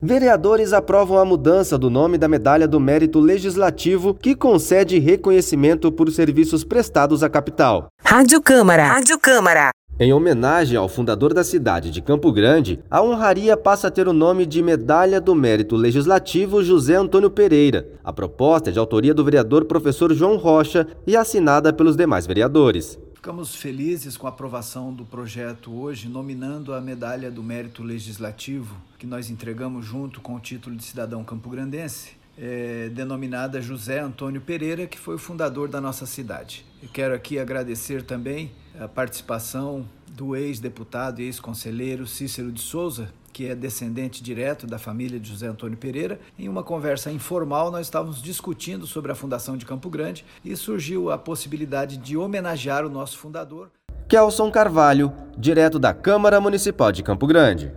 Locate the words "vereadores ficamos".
22.24-23.56